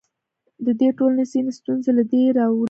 د 0.65 0.67
دې 0.79 0.89
ټولنو 0.97 1.23
ځینې 1.31 1.51
ستونزې 1.59 1.91
له 1.97 2.03
دې 2.11 2.21
راولاړېږي. 2.37 2.59